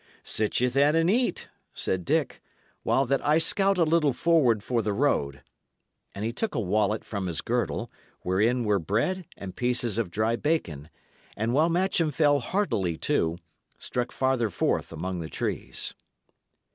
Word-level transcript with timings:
"Sit 0.23 0.59
ye, 0.59 0.67
then, 0.67 0.95
and 0.95 1.11
eat," 1.11 1.47
said 1.75 2.05
Dick, 2.05 2.41
"while 2.81 3.05
that 3.05 3.23
I 3.23 3.37
scout 3.37 3.77
a 3.77 3.83
little 3.83 4.13
forward 4.13 4.63
for 4.63 4.81
the 4.81 4.93
road." 4.93 5.43
And 6.15 6.25
he 6.25 6.33
took 6.33 6.55
a 6.55 6.59
wallet 6.59 7.03
from 7.05 7.27
his 7.27 7.41
girdle, 7.41 7.91
wherein 8.21 8.63
were 8.63 8.79
bread 8.79 9.27
and 9.37 9.55
pieces 9.55 9.99
of 9.99 10.09
dry 10.09 10.37
bacon, 10.37 10.89
and, 11.37 11.53
while 11.53 11.69
Matcham 11.69 12.09
fell 12.09 12.39
heartily 12.39 12.97
to, 12.97 13.37
struck 13.77 14.11
farther 14.11 14.49
forth 14.49 14.91
among 14.91 15.19
the 15.19 15.29
trees. 15.29 15.93